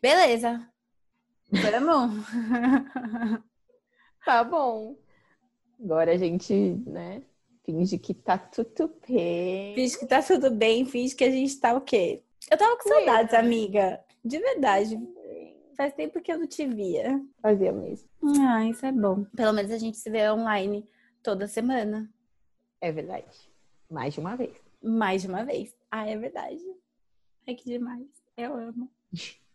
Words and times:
Beleza. 0.00 0.68
Vamos? 1.50 2.26
tá 4.24 4.44
bom. 4.44 4.96
Agora 5.80 6.12
a 6.12 6.16
gente, 6.16 6.52
né, 6.86 7.22
finge 7.64 7.98
que 7.98 8.12
tá 8.12 8.36
tudo 8.36 8.94
bem. 9.08 9.74
Finge 9.74 9.98
que 9.98 10.06
tá 10.06 10.22
tudo 10.22 10.50
bem, 10.50 10.84
finge 10.84 11.14
que 11.14 11.24
a 11.24 11.30
gente 11.30 11.58
tá 11.58 11.74
o 11.74 11.80
quê? 11.80 12.22
Eu 12.50 12.58
tava 12.58 12.76
com 12.76 12.88
saudades, 12.88 13.34
amiga. 13.34 14.00
De 14.24 14.38
verdade. 14.38 14.98
Faz 15.76 15.94
tempo 15.94 16.20
que 16.20 16.32
eu 16.32 16.38
não 16.38 16.46
te 16.46 16.66
via. 16.66 17.22
Fazia 17.40 17.72
mesmo. 17.72 18.08
Ah, 18.40 18.66
isso 18.66 18.84
é 18.84 18.90
bom. 18.90 19.24
Pelo 19.36 19.52
menos 19.52 19.70
a 19.70 19.78
gente 19.78 19.96
se 19.96 20.10
vê 20.10 20.28
online 20.30 20.88
toda 21.22 21.46
semana. 21.46 22.12
É 22.80 22.90
verdade. 22.90 23.48
Mais 23.88 24.14
de 24.14 24.20
uma 24.20 24.36
vez. 24.36 24.56
Mais 24.82 25.22
de 25.22 25.28
uma 25.28 25.44
vez. 25.44 25.74
Ah, 25.90 26.06
é 26.08 26.16
verdade. 26.16 26.60
Ai, 27.46 27.54
que 27.54 27.64
demais. 27.64 28.06
Eu 28.36 28.54
amo. 28.54 28.90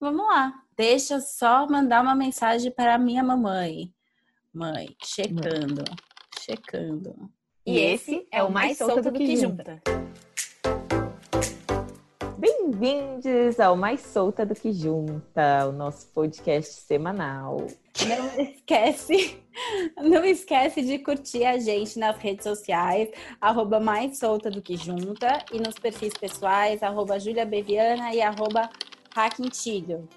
Vamos 0.00 0.26
lá. 0.26 0.62
Deixa 0.76 1.14
eu 1.14 1.20
só 1.20 1.66
mandar 1.66 2.02
uma 2.02 2.14
mensagem 2.14 2.70
para 2.70 2.94
a 2.94 2.98
minha 2.98 3.22
mamãe. 3.22 3.92
Mãe, 4.52 4.96
checando. 5.04 5.84
Checando. 6.40 7.30
E 7.66 7.78
esse 7.78 8.26
é 8.32 8.42
o 8.42 8.50
mais 8.50 8.78
solto 8.78 9.02
do 9.02 9.12
que 9.12 9.36
junta. 9.36 9.80
Bem-vindos 12.80 13.60
ao 13.60 13.76
Mais 13.76 14.00
Solta 14.00 14.46
do 14.46 14.54
que 14.54 14.72
Junta, 14.72 15.66
o 15.68 15.72
nosso 15.72 16.06
podcast 16.14 16.80
semanal. 16.80 17.66
Não 18.08 18.42
esquece, 18.42 19.38
não 19.98 20.24
esquece 20.24 20.80
de 20.80 20.98
curtir 20.98 21.44
a 21.44 21.58
gente 21.58 21.98
nas 21.98 22.16
redes 22.16 22.44
sociais, 22.44 23.10
arroba 23.38 23.78
Mais 23.78 24.18
Solta 24.18 24.50
do 24.50 24.62
que 24.62 24.78
Junta, 24.78 25.44
e 25.52 25.58
nos 25.58 25.74
perfis 25.74 26.14
pessoais, 26.14 26.82
arroba 26.82 27.20
Julia 27.20 27.44
Beviana 27.44 28.14
e 28.14 28.22
arroba 28.22 28.70
Hackintilho. 29.14 30.08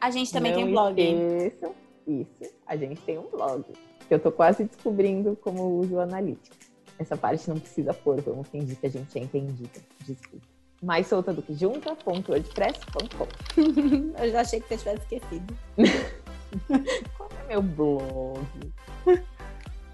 A 0.00 0.10
gente 0.10 0.32
também 0.32 0.52
não 0.52 0.58
tem 0.58 0.68
um 0.68 0.72
blog. 0.72 1.02
Isso, 1.02 1.74
isso. 2.06 2.54
A 2.66 2.76
gente 2.76 3.00
tem 3.02 3.18
um 3.18 3.28
blog. 3.28 3.64
Eu 4.08 4.18
tô 4.18 4.32
quase 4.32 4.64
descobrindo 4.64 5.36
como 5.36 5.78
uso 5.78 5.96
o 5.96 6.00
analítico. 6.00 6.56
Essa 6.98 7.16
parte 7.16 7.48
não 7.48 7.58
precisa 7.58 7.94
pôr, 7.94 8.20
vamos 8.20 8.48
fingir 8.48 8.76
que 8.76 8.86
a 8.86 8.90
gente 8.90 9.18
é 9.18 9.22
entendida. 9.22 9.80
Desculpa 10.06 10.50
mais 10.82 11.06
solta 11.06 11.32
do 11.32 11.42
que 11.42 11.54
junta.wordpress.com. 11.54 13.28
Eu 14.22 14.30
já 14.30 14.40
achei 14.40 14.60
que 14.60 14.68
você 14.68 14.78
tivesse 14.78 15.02
esquecido. 15.02 15.56
Qual 17.16 17.28
é 17.44 17.48
meu 17.48 17.62
blog? 17.62 18.40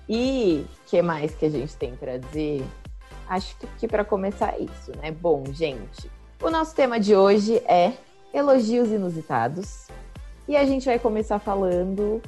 E 0.08 0.64
o 0.64 0.88
que 0.88 1.02
mais 1.02 1.34
que 1.34 1.46
a 1.46 1.50
gente 1.50 1.76
tem 1.76 1.96
para 1.96 2.18
dizer? 2.18 2.64
Acho 3.28 3.56
que, 3.58 3.66
que 3.78 3.88
para 3.88 4.04
começar 4.04 4.54
é 4.54 4.60
isso, 4.60 4.96
né? 4.98 5.10
Bom, 5.10 5.44
gente, 5.52 6.08
o 6.40 6.48
nosso 6.50 6.74
tema 6.74 7.00
de 7.00 7.16
hoje 7.16 7.56
é 7.66 7.92
elogios 8.32 8.90
inusitados. 8.90 9.88
E 10.48 10.56
a 10.56 10.64
gente 10.64 10.86
vai 10.86 10.98
começar 10.98 11.38
falando 11.38 12.22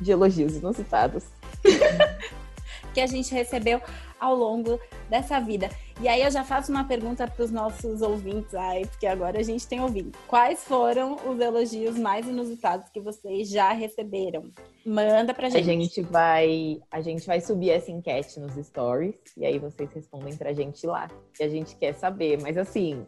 de 0.00 0.10
elogios 0.10 0.56
inusitados. 0.56 1.24
que 2.94 3.00
a 3.00 3.06
gente 3.06 3.34
recebeu 3.34 3.80
ao 4.20 4.34
longo 4.34 4.80
dessa 5.10 5.40
vida. 5.40 5.68
E 6.00 6.08
aí 6.08 6.22
eu 6.22 6.30
já 6.30 6.42
faço 6.42 6.72
uma 6.72 6.84
pergunta 6.84 7.26
para 7.28 7.44
os 7.44 7.50
nossos 7.50 8.02
ouvintes, 8.02 8.54
ai, 8.54 8.84
porque 8.86 9.06
agora 9.06 9.38
a 9.38 9.42
gente 9.42 9.66
tem 9.66 9.80
ouvido. 9.80 10.16
Quais 10.26 10.64
foram 10.64 11.16
os 11.26 11.38
elogios 11.38 11.98
mais 11.98 12.26
inusitados 12.26 12.88
que 12.88 13.00
vocês 13.00 13.48
já 13.48 13.72
receberam? 13.72 14.50
Manda 14.84 15.34
pra 15.34 15.48
gente. 15.48 15.60
A 15.60 15.72
gente 15.72 16.02
vai, 16.02 16.80
a 16.90 17.00
gente 17.00 17.26
vai 17.26 17.40
subir 17.40 17.70
essa 17.70 17.90
enquete 17.90 18.40
nos 18.40 18.54
stories 18.66 19.16
e 19.36 19.44
aí 19.44 19.58
vocês 19.58 19.90
respondem 19.92 20.36
pra 20.36 20.52
gente 20.52 20.86
lá. 20.86 21.08
E 21.38 21.44
a 21.44 21.48
gente 21.48 21.76
quer 21.76 21.92
saber, 21.92 22.40
mas 22.40 22.56
assim, 22.56 23.06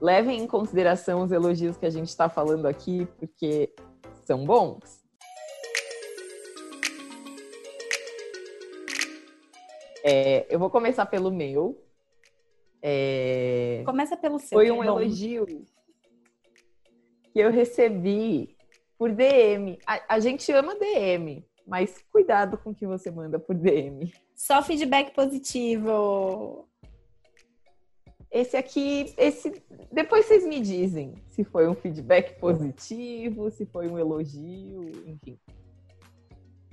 levem 0.00 0.40
em 0.40 0.46
consideração 0.46 1.22
os 1.22 1.32
elogios 1.32 1.76
que 1.76 1.86
a 1.86 1.90
gente 1.90 2.08
está 2.08 2.28
falando 2.28 2.66
aqui, 2.66 3.06
porque 3.18 3.74
são 4.24 4.44
bons. 4.44 5.04
É, 10.04 10.46
eu 10.50 10.58
vou 10.58 10.68
começar 10.68 11.06
pelo 11.06 11.30
meu. 11.30 11.82
É... 12.82 13.82
Começa 13.86 14.14
pelo 14.16 14.38
seu. 14.38 14.58
Foi 14.58 14.70
um 14.70 14.84
elogio 14.84 15.46
que 17.32 17.40
eu 17.40 17.50
recebi 17.50 18.54
por 18.98 19.10
DM. 19.10 19.78
A, 19.86 20.16
a, 20.16 20.20
gente 20.20 20.52
ama 20.52 20.74
DM, 20.74 21.42
mas 21.66 22.04
cuidado 22.12 22.58
com 22.58 22.70
o 22.70 22.74
que 22.74 22.86
você 22.86 23.10
manda 23.10 23.38
por 23.38 23.54
DM. 23.54 24.12
Só 24.34 24.62
feedback 24.62 25.14
positivo. 25.14 26.68
Esse 28.34 28.56
aqui, 28.56 29.14
esse 29.16 29.62
depois 29.92 30.26
vocês 30.26 30.44
me 30.44 30.60
dizem 30.60 31.14
se 31.30 31.44
foi 31.44 31.68
um 31.68 31.74
feedback 31.76 32.36
positivo, 32.40 33.48
se 33.48 33.64
foi 33.64 33.86
um 33.86 33.96
elogio, 33.96 34.90
enfim. 35.06 35.38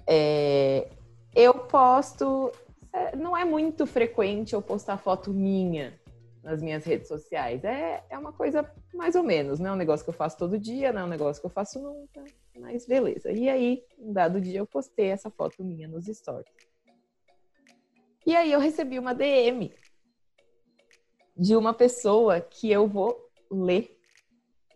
É, 0.07 0.89
eu 1.35 1.53
posto 1.53 2.51
é, 2.91 3.15
não 3.15 3.37
é 3.37 3.45
muito 3.45 3.85
frequente 3.85 4.53
eu 4.53 4.61
postar 4.61 4.97
foto 4.97 5.31
minha 5.31 5.93
nas 6.41 6.63
minhas 6.63 6.83
redes 6.83 7.07
sociais. 7.07 7.63
É, 7.63 8.03
é 8.09 8.17
uma 8.17 8.33
coisa 8.33 8.67
mais 8.91 9.13
ou 9.13 9.21
menos, 9.21 9.59
não 9.59 9.69
é 9.69 9.73
um 9.73 9.77
negócio 9.77 10.03
que 10.03 10.09
eu 10.09 10.15
faço 10.15 10.39
todo 10.39 10.57
dia, 10.57 10.91
não 10.91 11.01
é 11.01 11.03
um 11.03 11.09
negócio 11.09 11.39
que 11.39 11.45
eu 11.45 11.51
faço 11.51 11.79
nunca, 11.79 12.23
mas 12.59 12.87
beleza. 12.87 13.31
E 13.31 13.47
aí, 13.47 13.83
um 13.99 14.11
dado 14.11 14.41
dia, 14.41 14.57
eu 14.57 14.65
postei 14.65 15.09
essa 15.09 15.29
foto 15.29 15.63
minha 15.63 15.87
nos 15.87 16.07
stories. 16.07 16.51
E 18.25 18.35
aí 18.35 18.51
eu 18.51 18.59
recebi 18.59 18.97
uma 18.97 19.13
DM 19.13 19.71
de 21.35 21.55
uma 21.55 21.73
pessoa 21.73 22.39
que 22.39 22.71
eu 22.71 22.87
vou 22.87 23.29
ler 23.49 23.97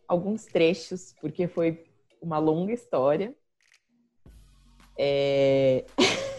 alguns 0.08 0.46
trechos, 0.46 1.14
porque 1.20 1.48
foi 1.48 1.86
uma 2.22 2.38
longa 2.38 2.74
história. 2.74 3.36
É... 4.98 5.86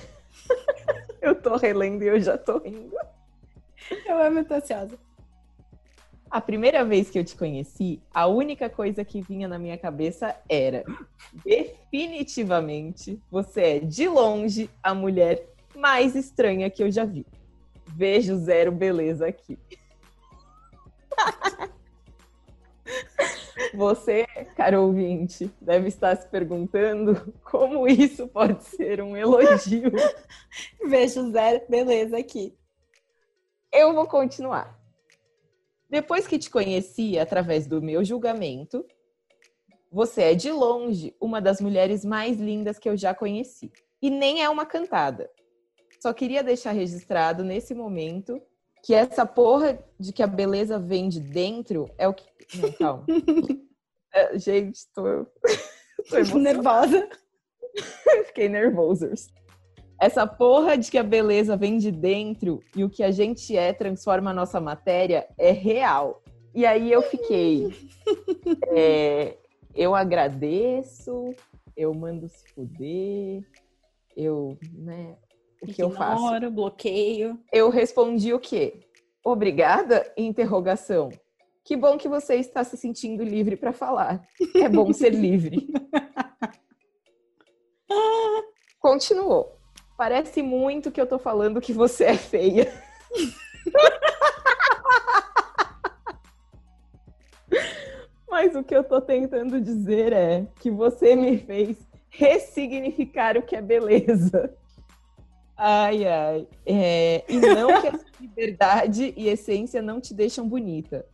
Eu 1.21 1.35
tô 1.35 1.57
relendo 1.57 2.05
e 2.05 2.07
eu 2.07 2.21
já 2.21 2.39
tô 2.39 2.59
rindo. 2.59 2.95
Eu 4.07 4.23
amo, 4.23 4.45
tô 4.45 4.55
ansiosa. 4.55 4.97
A 6.31 6.41
primeira 6.41 6.85
vez 6.85 7.11
que 7.11 7.19
eu 7.19 7.25
te 7.25 7.35
conheci, 7.35 8.01
a 8.15 8.29
única 8.29 8.71
coisa 8.71 9.05
que 9.05 9.23
vinha 9.23 9.49
na 9.49 9.59
minha 9.59 9.77
cabeça 9.77 10.37
era: 10.49 10.85
definitivamente 11.45 13.21
você 13.29 13.61
é 13.61 13.79
de 13.81 14.09
longe 14.09 14.71
a 14.81 14.95
mulher 14.95 15.45
mais 15.75 16.15
estranha 16.15 16.71
que 16.71 16.83
eu 16.83 16.91
já 16.93 17.05
vi. 17.05 17.27
Vejo 17.89 18.37
zero 18.37 18.71
beleza 18.71 19.27
aqui. 19.27 19.59
Você, 23.75 24.27
caro 24.57 24.83
ouvinte, 24.83 25.51
deve 25.61 25.89
estar 25.89 26.17
se 26.17 26.29
perguntando 26.29 27.35
como 27.45 27.87
isso 27.87 28.27
pode 28.29 28.65
ser 28.65 29.03
um 29.03 29.17
elogio. 29.17 29.93
Vejo 30.87 31.31
zero, 31.31 31.63
beleza 31.69 32.17
aqui. 32.17 32.57
Eu 33.73 33.93
vou 33.93 34.07
continuar. 34.07 34.79
Depois 35.89 36.27
que 36.27 36.39
te 36.39 36.51
conheci 36.51 37.19
através 37.19 37.67
do 37.67 37.81
meu 37.83 38.05
julgamento, 38.05 38.85
você 39.91 40.23
é 40.23 40.35
de 40.35 40.51
longe 40.51 41.15
uma 41.21 41.41
das 41.41 41.61
mulheres 41.61 42.05
mais 42.05 42.39
lindas 42.39 42.79
que 42.79 42.89
eu 42.89 42.97
já 42.97 43.15
conheci. 43.15 43.73
E 44.01 44.11
nem 44.11 44.43
é 44.43 44.49
uma 44.49 44.67
cantada. 44.67 45.31
Só 46.01 46.13
queria 46.13 46.43
deixar 46.43 46.73
registrado 46.73 47.45
nesse 47.45 47.75
momento 47.75 48.41
que 48.87 48.95
essa 48.95 49.27
porra 49.27 49.81
de 49.99 50.13
que 50.13 50.23
a 50.23 50.29
beleza 50.29 50.79
vem 50.79 51.09
de 51.09 51.19
dentro 51.19 51.91
é 51.99 52.07
o 52.07 52.15
que. 52.15 52.25
Não, 52.57 52.73
calma. 52.73 53.05
é, 54.15 54.39
gente, 54.39 54.79
tô, 54.95 55.27
tô 56.09 56.39
nervosa. 56.39 57.09
Fiquei 58.27 58.49
nervosa. 58.49 59.13
Essa 60.01 60.25
porra 60.25 60.79
de 60.79 60.89
que 60.89 60.99
a 60.99 61.03
beleza 61.03 61.57
vem 61.57 61.79
de 61.79 61.91
dentro 61.91 62.63
e 62.77 62.85
o 62.85 62.91
que 62.91 63.03
a 63.03 63.11
gente 63.11 63.57
é 63.57 63.73
transforma 63.73 64.31
a 64.31 64.35
nossa 64.35 64.61
matéria 64.61 65.27
é 65.37 65.51
real. 65.51 66.23
E 66.55 66.65
aí 66.65 66.93
eu 66.93 67.03
fiquei. 67.03 67.75
É, 68.69 69.37
eu 69.75 69.97
agradeço, 69.97 71.35
eu 71.77 71.93
mando 71.93 72.29
se 72.29 72.49
fuder, 72.55 73.43
eu, 74.17 74.57
né, 74.73 75.17
o 75.63 75.67
que 75.67 75.83
eu 75.83 75.91
faço? 75.91 76.51
bloqueio. 76.51 77.39
Eu 77.53 77.71
respondi 77.71 78.33
o 78.33 78.39
quê? 78.39 78.86
Obrigada? 79.27 80.11
Interrogação. 80.17 81.11
Que 81.65 81.77
bom 81.77 81.99
que 81.99 82.09
você 82.09 82.37
está 82.37 82.63
se 82.63 82.77
sentindo 82.77 83.25
livre 83.25 83.57
para 83.57 83.73
falar. 83.73 84.25
É 84.55 84.69
bom 84.69 84.93
ser 84.93 85.13
livre. 85.13 85.67
Continuou. 88.79 89.59
Parece 89.99 90.43
muito 90.43 90.93
que 90.93 91.01
eu 91.01 91.09
tô 91.09 91.19
falando 91.19 91.61
que 91.61 91.73
você 91.73 92.05
é 92.05 92.17
feia. 92.17 92.73
Mas 98.31 98.55
o 98.55 98.63
que 98.63 98.77
eu 98.77 98.85
tô 98.85 99.01
tentando 99.01 99.61
dizer 99.61 100.13
é 100.13 100.47
que 100.61 100.71
você 100.71 101.17
me 101.17 101.37
fez 101.37 101.77
ressignificar 102.11 103.37
o 103.37 103.43
que 103.43 103.57
é 103.57 103.61
beleza. 103.61 104.57
Ai, 105.57 106.07
ai. 106.07 106.49
É, 106.67 107.25
e 107.29 107.37
não 107.39 107.81
que 107.81 107.89
a 107.89 107.99
liberdade 108.21 109.15
e 109.17 109.29
essência 109.29 109.81
não 109.81 110.01
te 110.01 110.13
deixam 110.13 110.47
bonita. 110.47 111.07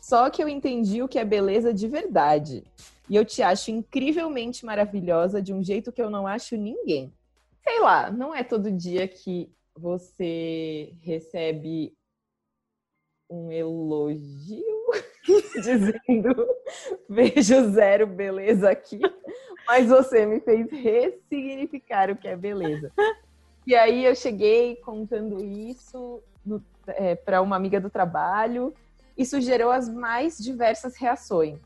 Só 0.00 0.30
que 0.30 0.42
eu 0.42 0.48
entendi 0.48 1.02
o 1.02 1.08
que 1.08 1.18
é 1.18 1.24
beleza 1.24 1.74
de 1.74 1.88
verdade. 1.88 2.64
E 3.08 3.16
eu 3.16 3.24
te 3.24 3.42
acho 3.42 3.70
incrivelmente 3.70 4.64
maravilhosa 4.64 5.42
de 5.42 5.52
um 5.52 5.62
jeito 5.62 5.90
que 5.90 6.00
eu 6.00 6.10
não 6.10 6.26
acho 6.26 6.56
ninguém. 6.56 7.12
Sei 7.64 7.80
lá, 7.80 8.10
não 8.10 8.34
é 8.34 8.44
todo 8.44 8.70
dia 8.70 9.08
que 9.08 9.50
você 9.74 10.92
recebe 11.00 11.92
um 13.30 13.50
elogio 13.50 14.64
dizendo 15.54 16.48
vejo 17.08 17.70
zero 17.70 18.06
beleza 18.06 18.70
aqui, 18.70 19.00
mas 19.66 19.88
você 19.88 20.24
me 20.24 20.40
fez 20.40 20.70
ressignificar 20.70 22.10
o 22.10 22.16
que 22.16 22.26
é 22.26 22.36
beleza. 22.36 22.90
E 23.68 23.76
aí 23.76 24.02
eu 24.02 24.14
cheguei 24.14 24.76
contando 24.76 25.44
isso 25.44 26.22
é, 26.86 27.14
para 27.14 27.42
uma 27.42 27.54
amiga 27.54 27.78
do 27.78 27.90
trabalho, 27.90 28.72
isso 29.14 29.38
gerou 29.42 29.70
as 29.70 29.90
mais 29.90 30.38
diversas 30.38 30.96
reações. 30.96 31.58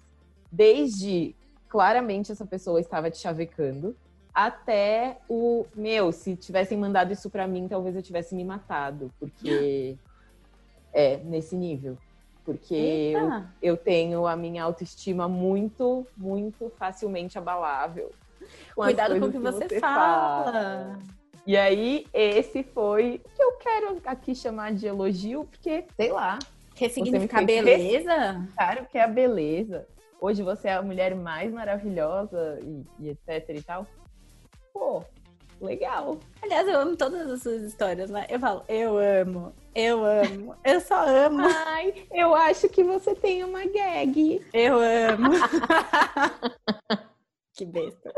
Desde 0.50 1.32
claramente 1.68 2.32
essa 2.32 2.44
pessoa 2.44 2.80
estava 2.80 3.08
te 3.08 3.18
chavecando, 3.18 3.96
até 4.34 5.18
o 5.28 5.64
meu, 5.76 6.10
se 6.10 6.34
tivessem 6.34 6.76
mandado 6.76 7.12
isso 7.12 7.30
para 7.30 7.46
mim, 7.46 7.68
talvez 7.68 7.94
eu 7.94 8.02
tivesse 8.02 8.34
me 8.34 8.44
matado, 8.44 9.08
porque 9.20 9.96
é 10.92 11.18
nesse 11.18 11.54
nível. 11.54 11.96
Porque 12.44 13.12
eu, 13.14 13.44
eu, 13.62 13.76
tenho 13.76 14.26
a 14.26 14.34
minha 14.34 14.64
autoestima 14.64 15.28
muito, 15.28 16.04
muito 16.16 16.68
facilmente 16.76 17.38
abalável. 17.38 18.10
Com 18.74 18.82
Cuidado 18.82 19.20
com 19.20 19.26
o 19.26 19.30
que, 19.30 19.38
que 19.38 19.44
você, 19.44 19.78
fala. 19.78 20.44
fala. 20.44 21.21
E 21.46 21.56
aí, 21.56 22.06
esse 22.12 22.62
foi 22.62 23.20
o 23.24 23.28
que 23.28 23.42
eu 23.42 23.52
quero 23.52 24.00
aqui 24.04 24.34
chamar 24.34 24.72
de 24.72 24.86
elogio, 24.86 25.44
porque, 25.44 25.84
sei 25.96 26.12
lá. 26.12 26.38
Que 26.74 26.88
significa 26.88 27.42
beleza? 27.42 28.46
Claro 28.54 28.86
que 28.90 28.96
é 28.96 29.02
a 29.02 29.08
beleza. 29.08 29.86
Hoje 30.20 30.42
você 30.42 30.68
é 30.68 30.74
a 30.74 30.82
mulher 30.82 31.16
mais 31.16 31.52
maravilhosa 31.52 32.60
e, 32.62 32.84
e 33.00 33.08
etc 33.10 33.48
e 33.56 33.62
tal. 33.62 33.86
Pô, 34.72 35.02
legal. 35.60 36.18
Aliás, 36.40 36.66
eu 36.68 36.78
amo 36.78 36.96
todas 36.96 37.28
as 37.28 37.42
suas 37.42 37.62
histórias, 37.62 38.08
né? 38.08 38.26
Eu 38.28 38.38
falo, 38.38 38.62
eu 38.68 38.96
amo, 38.98 39.52
eu 39.74 40.04
amo, 40.04 40.54
eu 40.64 40.80
só 40.80 41.06
amo. 41.06 41.42
Ai, 41.66 42.06
eu 42.12 42.34
acho 42.36 42.68
que 42.68 42.84
você 42.84 43.16
tem 43.16 43.42
uma 43.42 43.64
gag. 43.64 44.40
Eu 44.52 44.76
amo. 44.76 45.32
que 47.52 47.64
besta. 47.64 48.12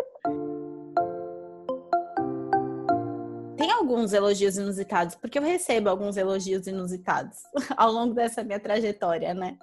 Tem 3.64 3.72
alguns 3.72 4.12
elogios 4.12 4.58
inusitados, 4.58 5.14
porque 5.14 5.38
eu 5.38 5.42
recebo 5.42 5.88
alguns 5.88 6.18
elogios 6.18 6.66
inusitados 6.66 7.38
ao 7.74 7.90
longo 7.90 8.12
dessa 8.12 8.44
minha 8.44 8.60
trajetória, 8.60 9.32
né? 9.32 9.56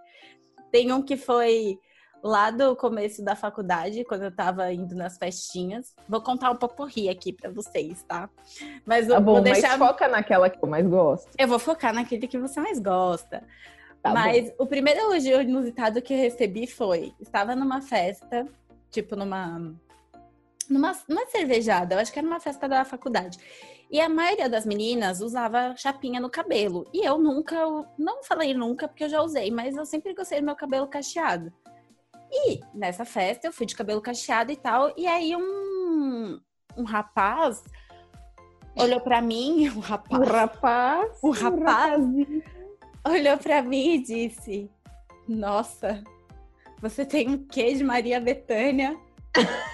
Tem 0.71 0.91
um 0.91 1.03
que 1.03 1.15
foi 1.15 1.77
lá 2.23 2.49
do 2.49 2.75
começo 2.75 3.23
da 3.23 3.35
faculdade, 3.35 4.03
quando 4.03 4.23
eu 4.23 4.35
tava 4.35 4.73
indo 4.73 4.95
nas 4.95 5.19
festinhas. 5.19 5.93
Vou 6.09 6.19
contar 6.19 6.49
um 6.49 6.55
pouco 6.55 6.83
rir 6.83 7.09
aqui 7.09 7.31
para 7.31 7.51
vocês, 7.51 8.01
tá? 8.01 8.27
Mas 8.87 9.07
tá 9.07 9.19
bom, 9.19 9.33
vou 9.33 9.41
deixar... 9.43 9.77
mas 9.77 9.87
foca 9.87 10.07
naquela 10.07 10.49
que 10.49 10.57
eu 10.63 10.67
mais 10.67 10.87
gosto. 10.87 11.29
Eu 11.37 11.47
vou 11.47 11.59
focar 11.59 11.93
naquele 11.93 12.25
que 12.25 12.39
você 12.39 12.59
mais 12.59 12.79
gosta. 12.79 13.43
Tá 14.01 14.13
mas 14.13 14.49
bom. 14.49 14.63
o 14.63 14.65
primeiro 14.65 14.99
elogio 14.99 15.43
inusitado 15.43 16.01
que 16.01 16.11
eu 16.11 16.17
recebi 16.17 16.65
foi: 16.65 17.13
estava 17.19 17.55
numa 17.55 17.83
festa, 17.83 18.47
tipo 18.89 19.15
numa 19.15 19.75
numa, 20.67 20.97
numa 21.07 21.25
cervejada, 21.27 21.95
eu 21.95 21.99
acho 21.99 22.11
que 22.11 22.17
era 22.17 22.27
uma 22.27 22.39
festa 22.39 22.67
da 22.67 22.83
faculdade. 22.83 23.37
E 23.91 23.99
a 23.99 24.07
maioria 24.07 24.47
das 24.47 24.65
meninas 24.65 25.19
usava 25.19 25.75
chapinha 25.75 26.21
no 26.21 26.29
cabelo. 26.29 26.87
E 26.93 27.05
eu 27.05 27.17
nunca, 27.17 27.57
não 27.97 28.23
falei 28.23 28.53
nunca 28.53 28.87
porque 28.87 29.03
eu 29.03 29.09
já 29.09 29.21
usei, 29.21 29.51
mas 29.51 29.75
eu 29.75 29.85
sempre 29.85 30.13
gostei 30.13 30.39
do 30.39 30.45
meu 30.45 30.55
cabelo 30.55 30.87
cacheado. 30.87 31.51
E 32.31 32.61
nessa 32.73 33.03
festa 33.03 33.47
eu 33.47 33.51
fui 33.51 33.65
de 33.65 33.75
cabelo 33.75 34.01
cacheado 34.01 34.49
e 34.49 34.55
tal, 34.55 34.93
e 34.95 35.05
aí 35.05 35.35
um, 35.35 36.39
um 36.77 36.83
rapaz 36.83 37.61
olhou 38.77 39.01
para 39.01 39.21
mim, 39.21 39.67
um 39.75 39.79
rapaz, 39.79 40.21
um 40.21 40.25
rapaz, 40.25 41.19
um 41.21 41.31
rapaz 41.31 42.01
olhou 43.05 43.37
para 43.37 43.61
mim 43.61 43.95
e 43.95 44.01
disse: 44.01 44.71
"Nossa, 45.27 46.01
você 46.79 47.05
tem 47.05 47.29
um 47.29 47.45
quê 47.45 47.73
de 47.73 47.83
Maria 47.83 48.21
Bethânia?" 48.21 48.97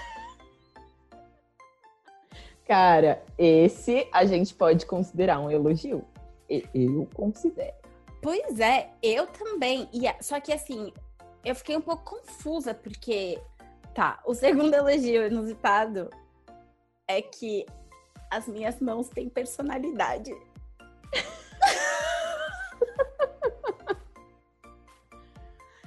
Cara, 2.68 3.24
esse 3.38 4.10
a 4.12 4.26
gente 4.26 4.54
pode 4.54 4.86
considerar 4.86 5.40
um 5.40 5.50
elogio. 5.50 6.04
Eu 6.50 7.08
considero. 7.14 7.74
Pois 8.22 8.60
é, 8.60 8.90
eu 9.02 9.26
também. 9.28 9.88
E, 9.94 10.02
só 10.22 10.38
que 10.42 10.52
assim, 10.52 10.92
eu 11.46 11.56
fiquei 11.56 11.78
um 11.78 11.82
pouco 11.82 12.18
confusa, 12.18 12.74
porque, 12.74 13.40
tá, 13.96 14.20
o 14.26 14.34
segundo 14.34 14.74
elogio 14.76 15.28
inusitado 15.28 16.10
é 17.08 17.22
que 17.22 17.66
as 18.30 18.48
minhas 18.50 18.82
mãos 18.82 19.08
têm 19.08 19.30
personalidade. 19.30 20.36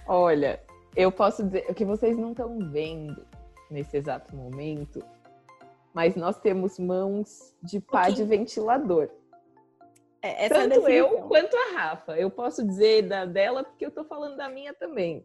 Olha, 0.06 0.62
eu 0.96 1.12
posso 1.12 1.44
dizer 1.44 1.66
o 1.68 1.74
que 1.74 1.84
vocês 1.84 2.16
não 2.16 2.30
estão 2.30 2.58
vendo 2.70 3.24
nesse 3.70 3.98
exato 3.98 4.34
momento, 4.34 5.04
mas 5.94 6.14
nós 6.14 6.38
temos 6.38 6.78
mãos 6.78 7.54
de 7.62 7.80
pá 7.80 8.10
de 8.10 8.24
ventilador. 8.24 9.08
É, 10.22 10.48
Tanto 10.48 10.86
é 10.86 10.94
eu 10.94 11.22
quanto 11.22 11.56
a 11.56 11.72
Rafa. 11.78 12.16
Eu 12.18 12.30
posso 12.30 12.66
dizer 12.66 13.02
da 13.02 13.24
dela 13.24 13.64
porque 13.64 13.86
eu 13.86 13.90
tô 13.90 14.04
falando 14.04 14.36
da 14.36 14.48
minha 14.48 14.74
também. 14.74 15.24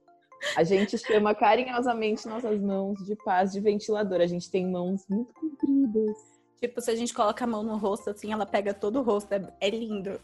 A 0.56 0.64
gente 0.64 0.98
chama 0.98 1.34
carinhosamente 1.34 2.28
nossas 2.28 2.60
mãos 2.60 3.04
de 3.06 3.16
paz 3.16 3.52
de 3.52 3.60
ventilador. 3.60 4.22
A 4.22 4.28
gente 4.28 4.50
tem 4.50 4.66
mãos 4.66 5.06
muito 5.10 5.34
compridas. 5.34 6.18
Tipo, 6.60 6.80
se 6.82 6.92
a 6.92 6.96
gente 6.96 7.14
coloca 7.14 7.44
a 7.44 7.48
mão 7.48 7.64
no 7.64 7.78
rosto, 7.78 8.10
assim, 8.10 8.32
ela 8.32 8.46
pega 8.46 8.74
todo 8.74 9.00
o 9.00 9.02
rosto. 9.02 9.34
É, 9.34 9.42
é 9.60 9.70
lindo. 9.70 10.20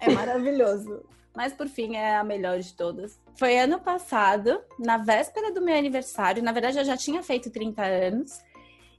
É 0.00 0.10
maravilhoso. 0.10 1.04
Mas 1.34 1.52
por 1.52 1.68
fim, 1.68 1.94
é 1.96 2.16
a 2.16 2.24
melhor 2.24 2.58
de 2.58 2.74
todas. 2.74 3.20
Foi 3.36 3.56
ano 3.58 3.78
passado, 3.78 4.60
na 4.78 4.98
véspera 4.98 5.52
do 5.52 5.62
meu 5.62 5.76
aniversário. 5.76 6.42
Na 6.42 6.52
verdade, 6.52 6.78
eu 6.78 6.84
já 6.84 6.96
tinha 6.96 7.22
feito 7.22 7.50
30 7.50 7.82
anos. 7.82 8.40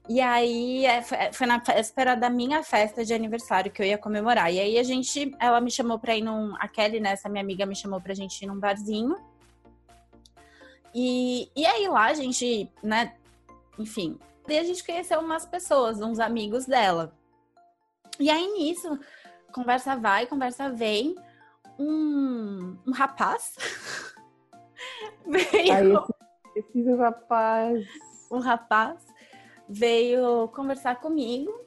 E 0.08 0.20
aí, 0.20 0.86
é, 0.86 1.04
é, 1.12 1.32
foi 1.32 1.46
na 1.46 1.58
véspera 1.58 2.16
da 2.16 2.28
minha 2.28 2.62
festa 2.62 3.04
de 3.04 3.14
aniversário 3.14 3.70
que 3.70 3.80
eu 3.80 3.86
ia 3.86 3.98
comemorar. 3.98 4.52
E 4.52 4.58
aí, 4.58 4.78
a 4.78 4.82
gente, 4.82 5.34
ela 5.38 5.60
me 5.60 5.70
chamou 5.70 5.98
pra 5.98 6.16
ir 6.16 6.22
num. 6.22 6.54
A 6.58 6.66
Kelly, 6.66 7.00
né, 7.00 7.12
essa 7.12 7.28
minha 7.28 7.42
amiga, 7.42 7.64
me 7.64 7.76
chamou 7.76 8.00
pra 8.00 8.14
gente 8.14 8.42
ir 8.42 8.46
num 8.46 8.58
barzinho. 8.58 9.16
E, 10.94 11.50
e 11.54 11.64
aí 11.64 11.86
lá 11.88 12.06
a 12.06 12.14
gente, 12.14 12.68
né, 12.82 13.14
enfim, 13.78 14.18
e 14.48 14.58
a 14.58 14.64
gente 14.64 14.84
conheceu 14.84 15.20
umas 15.20 15.46
pessoas, 15.46 16.00
uns 16.00 16.18
amigos 16.18 16.66
dela. 16.66 17.12
E 18.18 18.28
aí 18.28 18.46
nisso, 18.52 18.98
conversa 19.52 19.96
vai, 19.96 20.26
conversa 20.26 20.68
vem, 20.68 21.14
um, 21.78 22.76
um 22.86 22.92
rapaz 22.92 23.54
veio. 25.24 25.72
Aí, 25.72 26.56
esse 26.56 26.94
rapaz. 26.94 27.86
Um 28.30 28.38
rapaz 28.38 29.09
veio 29.70 30.48
conversar 30.48 30.96
comigo. 30.96 31.64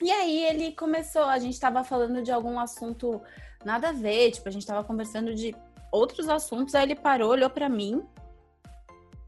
E 0.00 0.12
aí 0.12 0.44
ele 0.44 0.70
começou, 0.72 1.24
a 1.24 1.40
gente 1.40 1.58
tava 1.58 1.82
falando 1.82 2.22
de 2.22 2.30
algum 2.30 2.60
assunto 2.60 3.20
nada 3.64 3.88
a 3.88 3.92
ver, 3.92 4.30
tipo, 4.30 4.48
a 4.48 4.52
gente 4.52 4.64
tava 4.64 4.84
conversando 4.84 5.34
de 5.34 5.56
outros 5.90 6.28
assuntos. 6.28 6.76
Aí 6.76 6.84
ele 6.84 6.94
parou, 6.94 7.30
olhou 7.30 7.50
para 7.50 7.68
mim 7.68 8.06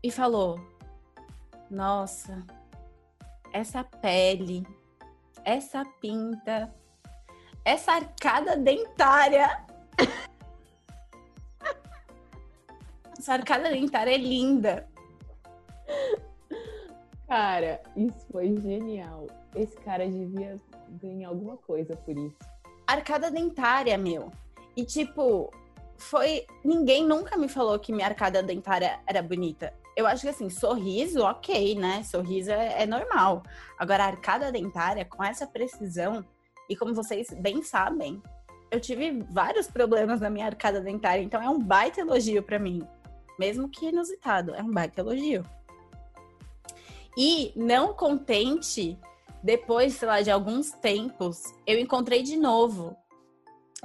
e 0.00 0.12
falou: 0.12 0.61
Nossa, 1.69 2.47
essa 3.52 3.83
pele, 3.83 4.64
essa 5.45 5.85
pinta, 6.00 6.73
essa 7.64 7.95
arcada 7.95 8.57
dentária. 8.57 9.66
essa 13.19 13.33
arcada 13.33 13.71
dentária 13.71 14.14
é 14.14 14.19
linda. 14.19 14.88
Cara, 17.30 17.80
isso 17.96 18.26
foi 18.32 18.56
genial. 18.60 19.28
Esse 19.54 19.76
cara 19.76 20.04
devia 20.04 20.56
ganhar 21.00 21.28
alguma 21.28 21.56
coisa 21.56 21.94
por 21.94 22.18
isso. 22.18 22.37
Arcada 22.88 23.30
dentária, 23.30 23.96
meu. 23.96 24.32
E 24.76 24.84
tipo, 24.84 25.49
foi. 25.96 26.44
Ninguém 26.64 27.06
nunca 27.06 27.37
me 27.37 27.49
falou 27.49 27.78
que 27.78 27.92
minha 27.92 28.08
arcada 28.08 28.42
dentária 28.42 28.99
era 29.06 29.22
bonita. 29.22 29.72
Eu 29.96 30.08
acho 30.08 30.22
que 30.22 30.28
assim, 30.28 30.50
sorriso, 30.50 31.22
ok, 31.22 31.76
né? 31.76 32.02
Sorriso 32.02 32.50
é, 32.50 32.82
é 32.82 32.87
normal. 32.87 33.44
Agora, 33.78 34.06
arcada 34.06 34.50
dentária, 34.50 35.04
com 35.04 35.22
essa 35.22 35.46
precisão, 35.46 36.25
e 36.68 36.75
como 36.75 36.92
vocês 36.92 37.28
bem 37.34 37.62
sabem, 37.62 38.20
eu 38.72 38.80
tive 38.80 39.25
vários 39.30 39.68
problemas 39.68 40.20
na 40.20 40.30
minha 40.30 40.46
arcada 40.46 40.80
dentária, 40.80 41.22
então 41.22 41.40
é 41.40 41.49
um 41.49 41.60
baita 41.60 42.00
elogio 42.00 42.42
para 42.42 42.58
mim. 42.58 42.82
Mesmo 43.38 43.68
que 43.68 43.87
inusitado, 43.87 44.52
é 44.52 44.62
um 44.64 44.70
baita 44.72 45.00
elogio. 45.00 45.44
E 47.17 47.52
não 47.57 47.95
contente, 47.95 48.99
depois, 49.43 49.95
sei 49.95 50.09
lá, 50.09 50.21
de 50.21 50.31
alguns 50.31 50.71
tempos, 50.71 51.43
eu 51.67 51.79
encontrei 51.79 52.23
de 52.23 52.37
novo 52.37 52.97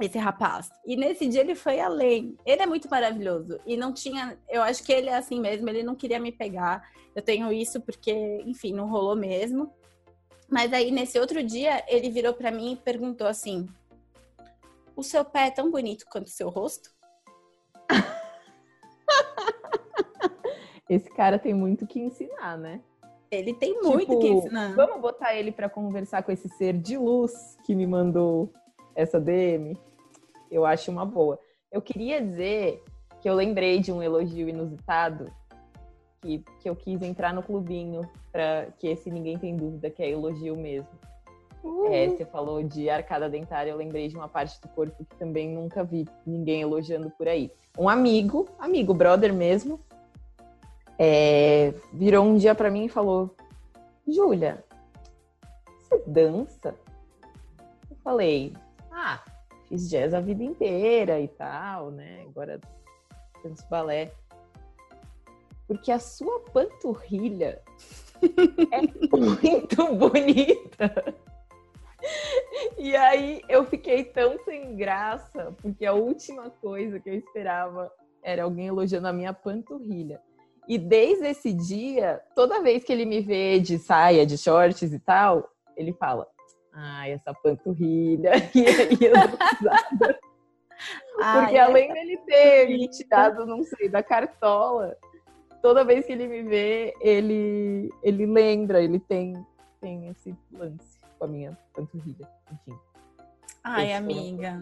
esse 0.00 0.18
rapaz. 0.18 0.68
E 0.84 0.96
nesse 0.96 1.26
dia 1.26 1.40
ele 1.40 1.54
foi 1.54 1.80
além. 1.80 2.36
Ele 2.44 2.62
é 2.62 2.66
muito 2.66 2.88
maravilhoso. 2.88 3.58
E 3.64 3.76
não 3.76 3.92
tinha. 3.92 4.38
Eu 4.48 4.62
acho 4.62 4.84
que 4.84 4.92
ele 4.92 5.08
é 5.08 5.16
assim 5.16 5.40
mesmo, 5.40 5.68
ele 5.68 5.82
não 5.82 5.94
queria 5.94 6.20
me 6.20 6.30
pegar. 6.30 6.88
Eu 7.14 7.22
tenho 7.22 7.50
isso 7.52 7.80
porque, 7.80 8.42
enfim, 8.44 8.72
não 8.72 8.88
rolou 8.88 9.16
mesmo. 9.16 9.72
Mas 10.48 10.72
aí, 10.72 10.90
nesse 10.90 11.18
outro 11.18 11.42
dia, 11.42 11.84
ele 11.88 12.10
virou 12.10 12.34
para 12.34 12.50
mim 12.50 12.72
e 12.72 12.76
perguntou 12.76 13.26
assim: 13.26 13.66
O 14.94 15.02
seu 15.02 15.24
pé 15.24 15.46
é 15.46 15.50
tão 15.50 15.70
bonito 15.70 16.04
quanto 16.10 16.26
o 16.26 16.30
seu 16.30 16.50
rosto? 16.50 16.90
Esse 20.88 21.10
cara 21.10 21.38
tem 21.38 21.52
muito 21.52 21.86
que 21.86 21.98
ensinar, 21.98 22.56
né? 22.56 22.80
Ele 23.30 23.52
tem 23.52 23.80
muito 23.82 24.00
tipo, 24.00 24.18
que 24.20 24.28
ensinar. 24.28 24.74
Vamos 24.74 25.00
botar 25.00 25.34
ele 25.34 25.50
para 25.50 25.68
conversar 25.68 26.22
com 26.22 26.30
esse 26.30 26.48
ser 26.50 26.74
de 26.74 26.96
luz 26.96 27.56
que 27.64 27.74
me 27.74 27.86
mandou 27.86 28.52
essa 28.94 29.20
DM? 29.20 29.76
Eu 30.50 30.64
acho 30.64 30.90
uma 30.90 31.04
boa. 31.04 31.38
Eu 31.70 31.82
queria 31.82 32.20
dizer 32.20 32.82
que 33.20 33.28
eu 33.28 33.34
lembrei 33.34 33.80
de 33.80 33.92
um 33.92 34.02
elogio 34.02 34.48
inusitado 34.48 35.30
que, 36.22 36.44
que 36.60 36.68
eu 36.68 36.76
quis 36.76 37.02
entrar 37.02 37.34
no 37.34 37.42
clubinho 37.42 38.02
para 38.32 38.68
que 38.78 38.88
esse 38.88 39.10
ninguém 39.10 39.38
tem 39.38 39.56
dúvida 39.56 39.90
que 39.90 40.02
é 40.02 40.10
elogio 40.10 40.56
mesmo. 40.56 40.88
Uhum. 41.62 41.92
É, 41.92 42.08
você 42.08 42.24
falou 42.24 42.62
de 42.62 42.88
arcada 42.88 43.28
dentária, 43.28 43.70
eu 43.70 43.76
lembrei 43.76 44.08
de 44.08 44.16
uma 44.16 44.28
parte 44.28 44.60
do 44.60 44.68
corpo 44.68 45.04
que 45.04 45.16
também 45.16 45.48
nunca 45.52 45.82
vi 45.82 46.06
ninguém 46.24 46.62
elogiando 46.62 47.10
por 47.10 47.26
aí. 47.26 47.50
Um 47.76 47.88
amigo, 47.88 48.48
amigo, 48.58 48.94
brother 48.94 49.34
mesmo, 49.34 49.80
é, 50.98 51.74
virou 51.92 52.24
um 52.24 52.36
dia 52.36 52.54
para 52.54 52.70
mim 52.70 52.86
e 52.86 52.88
falou: 52.88 53.34
Júlia, 54.06 54.64
você 55.78 56.02
dança? 56.06 56.74
Eu 57.90 57.96
falei: 58.02 58.54
ah, 58.90 59.22
fiz 59.68 59.88
jazz 59.88 60.14
a 60.14 60.20
vida 60.20 60.42
inteira 60.42 61.20
e 61.20 61.28
tal, 61.28 61.90
né? 61.90 62.24
Agora 62.28 62.60
danço 63.42 63.66
balé. 63.68 64.12
Porque 65.66 65.90
a 65.90 65.98
sua 65.98 66.40
panturrilha 66.52 67.60
é 68.72 69.16
muito 69.16 69.94
bonita. 69.94 71.14
E 72.78 72.94
aí 72.94 73.42
eu 73.48 73.64
fiquei 73.64 74.04
tão 74.04 74.38
sem 74.44 74.76
graça, 74.76 75.52
porque 75.60 75.84
a 75.84 75.92
última 75.92 76.50
coisa 76.50 77.00
que 77.00 77.10
eu 77.10 77.14
esperava 77.14 77.92
era 78.22 78.44
alguém 78.44 78.68
elogiando 78.68 79.08
a 79.08 79.12
minha 79.12 79.32
panturrilha. 79.32 80.20
E 80.68 80.78
desde 80.78 81.26
esse 81.28 81.52
dia, 81.52 82.20
toda 82.34 82.62
vez 82.62 82.82
que 82.82 82.92
ele 82.92 83.04
me 83.04 83.20
vê 83.20 83.60
de 83.60 83.78
saia, 83.78 84.26
de 84.26 84.36
shorts 84.36 84.92
e 84.92 84.98
tal, 84.98 85.48
ele 85.76 85.92
fala: 85.92 86.26
Ai, 86.72 87.12
essa 87.12 87.32
panturrilha. 87.34 88.32
E 88.54 88.66
aí 88.66 88.98
eu 89.00 89.14
Porque 91.16 91.56
além 91.56 91.92
dele 91.92 92.18
ter 92.26 92.68
me 92.68 92.88
tirado, 92.88 93.46
não 93.46 93.62
sei, 93.62 93.88
da 93.88 94.02
cartola, 94.02 94.94
toda 95.62 95.84
vez 95.84 96.04
que 96.04 96.12
ele 96.12 96.28
me 96.28 96.42
vê, 96.42 96.94
ele, 97.00 97.90
ele 98.02 98.26
lembra, 98.26 98.82
ele 98.82 99.00
tem, 99.00 99.34
tem 99.80 100.08
esse 100.08 100.36
lance 100.52 101.00
com 101.18 101.24
a 101.24 101.28
minha 101.28 101.58
panturrilha. 101.74 102.28
Enfim. 102.52 102.78
Ai, 103.64 103.92
amiga. 103.94 104.60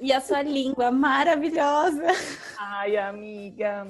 E 0.00 0.12
a 0.12 0.20
sua 0.20 0.42
língua 0.42 0.90
maravilhosa. 0.90 2.06
Ai, 2.58 2.96
amiga. 2.96 3.86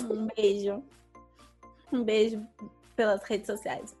Um 0.00 0.28
beijo. 0.34 0.82
Um 1.92 2.02
beijo 2.04 2.46
pelas 2.94 3.22
redes 3.22 3.46
sociais. 3.46 3.96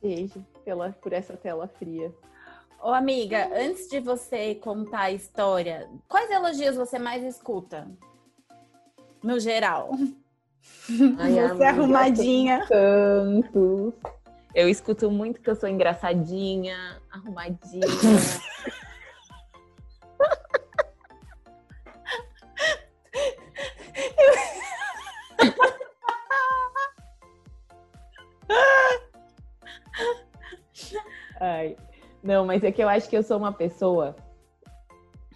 Beijo 0.00 0.44
pela, 0.64 0.92
por 0.92 1.12
essa 1.12 1.36
tela 1.36 1.66
fria. 1.66 2.14
Ô, 2.80 2.90
amiga, 2.90 3.50
antes 3.52 3.88
de 3.88 3.98
você 3.98 4.54
contar 4.54 5.00
a 5.00 5.12
história, 5.12 5.88
quais 6.08 6.30
elogios 6.30 6.76
você 6.76 6.98
mais 6.98 7.24
escuta? 7.24 7.88
No 9.22 9.40
geral. 9.40 9.90
Ai, 11.18 11.32
você 11.32 11.40
amiga, 11.40 11.68
arrumadinha. 11.68 12.66
Tanto. 12.68 13.92
Eu 14.54 14.68
escuto 14.68 15.10
muito 15.10 15.40
que 15.40 15.50
eu 15.50 15.56
sou 15.56 15.68
engraçadinha, 15.68 17.00
arrumadinha. 17.10 17.86
Não, 32.28 32.44
mas 32.44 32.62
é 32.62 32.70
que 32.70 32.82
eu 32.82 32.88
acho 32.90 33.08
que 33.08 33.16
eu 33.16 33.22
sou 33.22 33.38
uma 33.38 33.54
pessoa 33.54 34.14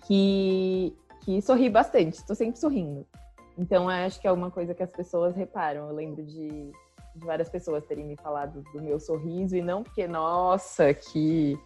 que, 0.06 0.94
que 1.24 1.40
sorri 1.40 1.70
bastante, 1.70 2.18
estou 2.18 2.36
sempre 2.36 2.60
sorrindo. 2.60 3.06
Então, 3.56 3.84
eu 3.84 4.06
acho 4.06 4.20
que 4.20 4.26
é 4.28 4.32
uma 4.32 4.50
coisa 4.50 4.74
que 4.74 4.82
as 4.82 4.90
pessoas 4.90 5.34
reparam. 5.34 5.88
Eu 5.88 5.94
lembro 5.94 6.22
de, 6.22 6.50
de 6.50 7.24
várias 7.24 7.48
pessoas 7.48 7.82
terem 7.86 8.04
me 8.04 8.14
falado 8.18 8.62
do 8.74 8.82
meu 8.82 9.00
sorriso, 9.00 9.56
e 9.56 9.62
não 9.62 9.82
porque, 9.82 10.06
nossa, 10.06 10.92
que, 10.92 11.58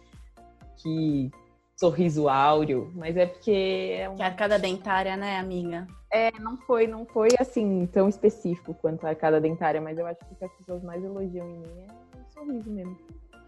que 0.77 1.29
sorriso 1.75 2.29
áureo, 2.29 2.89
mas 2.95 3.17
é 3.17 3.25
porque 3.25 3.97
é 3.99 4.07
uma... 4.07 4.15
Que 4.15 4.23
arcada 4.23 4.57
dentária, 4.57 5.17
né, 5.17 5.39
amiga? 5.39 5.85
É, 6.09 6.31
não 6.39 6.55
foi, 6.55 6.87
não 6.87 7.05
foi 7.05 7.27
assim 7.37 7.85
tão 7.87 8.07
específico 8.07 8.73
quanto 8.75 9.05
a 9.05 9.09
arcada 9.09 9.41
dentária, 9.41 9.81
mas 9.81 9.97
eu 9.97 10.07
acho 10.07 10.21
que 10.25 10.31
o 10.31 10.35
que 10.37 10.45
as 10.45 10.53
pessoas 10.53 10.81
mais 10.83 11.03
elogiam 11.03 11.45
em 11.49 11.57
mim 11.59 11.81
é 11.81 12.17
o 12.17 12.31
sorriso 12.31 12.71
mesmo. 12.71 12.97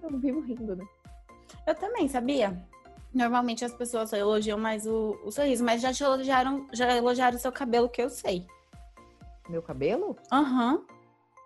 Eu 0.04 0.18
vivo 0.20 0.42
rindo, 0.42 0.76
né? 0.76 0.86
Eu 1.70 1.76
também, 1.76 2.08
sabia? 2.08 2.58
Normalmente 3.14 3.64
as 3.64 3.72
pessoas 3.72 4.12
elogiam 4.12 4.58
mais 4.58 4.88
o, 4.88 5.20
o 5.24 5.32
sorriso, 5.32 5.64
mas 5.64 5.84
já 5.84 5.94
te 5.94 6.04
elogiaram, 6.04 6.66
já 6.74 6.98
elogiaram 6.98 7.38
o 7.38 7.40
seu 7.40 7.52
cabelo, 7.52 7.88
que 7.88 8.02
eu 8.02 8.10
sei. 8.10 8.48
Meu 9.48 9.62
cabelo? 9.62 10.18
Aham. 10.32 10.84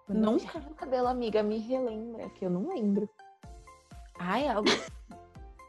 Uhum. 0.07 0.15
Nunca. 0.15 0.59
Meu 0.61 0.75
cabelo, 0.75 1.07
amiga, 1.07 1.43
me 1.43 1.57
relembra, 1.57 2.29
que 2.29 2.45
eu 2.45 2.49
não 2.49 2.69
lembro. 2.69 3.09
Ai, 4.17 4.47
algo. 4.47 4.69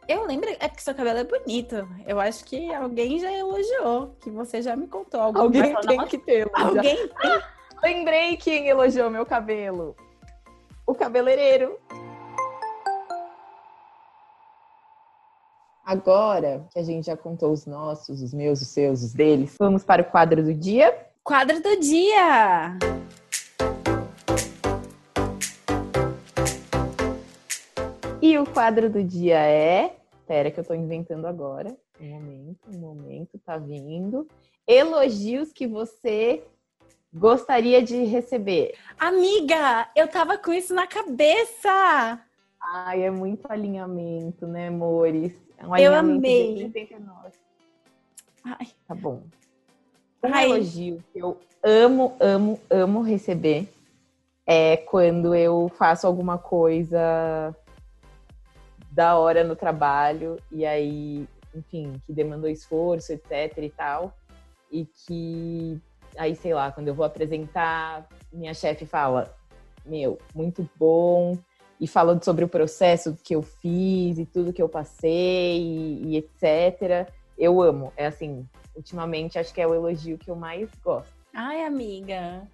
Eu 0.07 0.27
lembro, 0.27 0.51
é 0.51 0.69
porque 0.69 0.83
seu 0.83 0.95
cabelo 0.95 1.21
é 1.21 1.25
bonito. 1.25 1.89
Eu 2.07 2.21
acho 2.21 2.45
que 2.45 2.71
alguém 2.75 3.19
já 3.19 3.33
elogiou, 3.33 4.15
que 4.21 4.29
você 4.29 4.61
já 4.61 4.77
me 4.77 4.87
contou. 4.87 5.19
Alguém 5.19 5.75
tem 5.77 6.05
que 6.05 6.19
ter. 6.19 6.47
Alguém 6.53 7.09
tem. 7.23 7.43
Lembrei 7.83 8.37
quem 8.37 8.69
elogiou 8.69 9.09
meu 9.09 9.25
cabelo. 9.25 9.97
O 10.87 10.95
cabeleireiro. 10.95 11.81
Agora 15.85 16.67
que 16.73 16.79
a 16.79 16.83
gente 16.83 17.05
já 17.05 17.17
contou 17.17 17.53
os 17.53 17.67
nossos, 17.67 18.23
os 18.23 18.33
meus, 18.33 18.63
os 18.63 18.69
seus, 18.69 19.03
os 19.03 19.13
deles, 19.13 19.55
vamos 19.61 19.85
para 19.85 20.01
o 20.01 20.05
quadro 20.07 20.43
do 20.43 20.55
dia? 20.55 20.97
Quadro 21.23 21.61
do 21.61 21.79
dia! 21.79 22.79
E 28.23 28.39
o 28.39 28.47
quadro 28.47 28.89
do 28.89 29.05
dia 29.05 29.39
é. 29.41 29.95
Espera 30.21 30.51
que 30.51 30.59
eu 30.59 30.63
estou 30.63 30.75
inventando 30.75 31.27
agora. 31.27 31.77
Um 32.01 32.09
momento, 32.09 32.61
um 32.71 32.79
momento, 32.79 33.39
tá 33.45 33.59
vindo. 33.59 34.27
Elogios 34.67 35.53
que 35.53 35.67
você 35.67 36.43
gostaria 37.13 37.83
de 37.83 38.05
receber. 38.05 38.75
Amiga, 38.99 39.91
eu 39.95 40.09
tava 40.09 40.39
com 40.39 40.51
isso 40.51 40.73
na 40.73 40.87
cabeça! 40.87 42.25
Ai, 42.59 43.03
é 43.03 43.11
muito 43.11 43.45
alinhamento, 43.53 44.47
né, 44.47 44.69
amores? 44.69 45.44
É 45.59 45.67
um 45.67 45.77
eu 45.77 45.95
amei. 45.95 46.73
Ai. 48.45 48.69
Tá 48.87 48.95
bom. 48.95 49.23
Um 50.23 50.33
Ai. 50.35 50.45
elogio 50.45 51.03
que 51.13 51.19
eu 51.19 51.39
amo, 51.63 52.17
amo, 52.21 52.61
amo 52.71 53.03
receber 53.03 53.69
é 54.47 54.77
quando 54.77 55.35
eu 55.35 55.71
faço 55.77 56.07
alguma 56.07 56.37
coisa 56.37 57.55
da 58.91 59.17
hora 59.17 59.43
no 59.43 59.57
trabalho 59.57 60.37
e 60.53 60.65
aí, 60.65 61.27
enfim, 61.55 62.01
que 62.07 62.13
demandou 62.13 62.49
esforço, 62.49 63.13
etc 63.13 63.59
e 63.59 63.71
tal, 63.71 64.15
e 64.71 64.85
que 64.85 65.81
aí, 66.17 66.37
sei 66.37 66.55
lá, 66.55 66.71
quando 66.71 66.89
eu 66.89 66.95
vou 66.95 67.05
apresentar, 67.05 68.07
minha 68.33 68.55
chefe 68.55 68.87
fala: 68.87 69.35
"Meu, 69.85 70.19
muito 70.35 70.69
bom, 70.77 71.37
e 71.85 71.87
falando 71.87 72.25
sobre 72.25 72.47
o 72.47 72.49
processo 72.49 73.15
que 73.23 73.35
eu 73.35 73.43
fiz 73.43 74.19
e 74.19 74.25
tudo 74.25 74.55
que 74.55 74.63
eu 74.63 74.71
passei 74.71 75.61
e, 75.61 76.07
e 76.07 76.17
etc. 76.17 77.13
Eu 77.37 77.61
amo. 77.61 77.93
É 77.95 78.07
assim, 78.07 78.49
ultimamente 78.75 79.39
acho 79.39 79.53
que 79.53 79.61
é 79.61 79.67
o 79.67 79.75
elogio 79.75 80.17
que 80.17 80.31
eu 80.31 80.35
mais 80.35 80.71
gosto. 80.83 81.13
Ai, 81.35 81.63
amiga. 81.63 82.49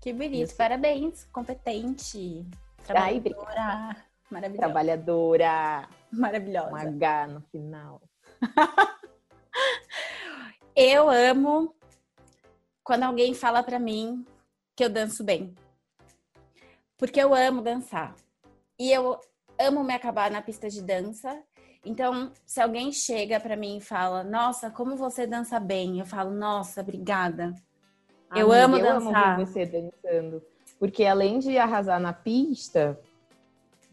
Que 0.00 0.12
bonito. 0.12 0.48
Isso. 0.48 0.56
Parabéns. 0.56 1.24
Competente. 1.30 2.44
Trabalhadora. 2.84 3.46
Ai, 3.56 3.96
Maravilhosa. 4.28 4.66
Trabalhadora. 4.66 5.88
Maravilhosa. 6.10 6.72
Um 6.72 6.76
H 6.76 7.26
no 7.28 7.40
final. 7.42 8.02
eu 10.74 11.08
amo 11.08 11.76
quando 12.82 13.04
alguém 13.04 13.34
fala 13.34 13.62
para 13.62 13.78
mim 13.78 14.26
que 14.74 14.82
eu 14.82 14.90
danço 14.90 15.22
bem. 15.22 15.54
Porque 16.98 17.20
eu 17.20 17.32
amo 17.32 17.62
dançar. 17.62 18.16
E 18.82 18.90
eu 18.90 19.16
amo 19.60 19.84
me 19.84 19.94
acabar 19.94 20.28
na 20.28 20.42
pista 20.42 20.68
de 20.68 20.82
dança. 20.82 21.40
Então, 21.86 22.32
se 22.44 22.60
alguém 22.60 22.90
chega 22.90 23.38
para 23.38 23.56
mim 23.56 23.76
e 23.76 23.80
fala, 23.80 24.24
nossa, 24.24 24.72
como 24.72 24.96
você 24.96 25.24
dança 25.24 25.60
bem, 25.60 26.00
eu 26.00 26.04
falo, 26.04 26.32
nossa, 26.32 26.80
obrigada. 26.80 27.54
eu 28.34 28.50
amo 28.50 28.78
eu 28.78 28.82
dançar. 28.82 29.38
Amo 29.38 29.46
você 29.46 29.64
dançando. 29.66 30.42
Porque 30.80 31.04
além 31.04 31.38
de 31.38 31.56
arrasar 31.56 32.00
na 32.00 32.12
pista, 32.12 32.98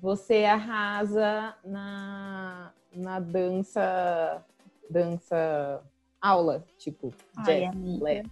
você 0.01 0.43
arrasa 0.45 1.53
na, 1.63 2.71
na 2.91 3.19
dança, 3.19 4.43
dança 4.89 5.83
aula, 6.19 6.65
tipo, 6.79 7.13
Ai, 7.37 7.69
jazz, 7.69 7.99
lé, 8.01 8.23